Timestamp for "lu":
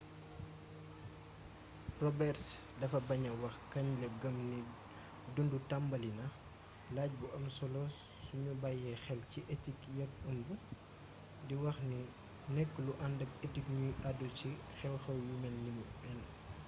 12.85-12.91